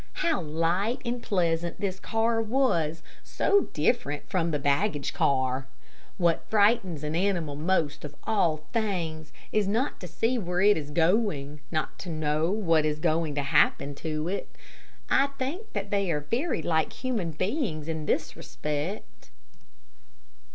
How 0.25 0.41
light 0.41 0.99
and 1.05 1.21
pleasant 1.21 1.79
this 1.79 1.99
car 1.99 2.41
was 2.41 3.03
so 3.23 3.65
different 3.71 4.27
from 4.27 4.49
the 4.49 4.57
baggage 4.57 5.13
car. 5.13 5.67
What 6.17 6.49
frightens 6.49 7.03
an 7.03 7.15
animal 7.15 7.55
most 7.55 8.03
of 8.03 8.15
all 8.23 8.63
things, 8.73 9.31
is 9.51 9.67
not 9.67 9.99
to 10.01 10.07
see 10.07 10.39
where 10.39 10.59
it 10.61 10.75
is 10.75 10.89
going, 10.89 11.61
not 11.69 11.99
to 11.99 12.09
know 12.09 12.49
what 12.49 12.83
is 12.83 12.97
going 12.97 13.35
to 13.35 13.43
happen 13.43 13.93
to 14.01 14.27
it. 14.27 14.49
I 15.07 15.27
think 15.37 15.71
that 15.73 15.91
they 15.91 16.09
are 16.11 16.21
very 16.21 16.63
like 16.63 16.93
human 16.93 17.29
beings 17.29 17.87
in 17.87 18.07
this 18.07 18.35
respect. 18.35 19.29